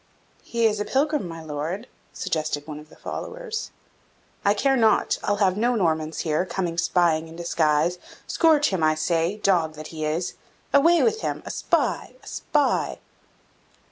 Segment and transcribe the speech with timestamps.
[0.41, 3.69] "He is a pilgrim, my Lord," suggested one of the followers.
[4.43, 7.99] "I care not; I'll have no Normans here, coming spying in disguise.
[8.25, 10.33] Scourge him, I say, dog that he is!
[10.73, 11.43] Away with him!
[11.45, 12.97] A spy, a spy!"